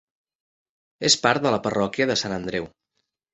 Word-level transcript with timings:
És 1.09 1.17
part 1.25 1.43
de 1.45 1.51
la 1.57 1.59
parròquia 1.67 2.09
de 2.13 2.17
Sant 2.23 2.35
Andreu. 2.39 2.67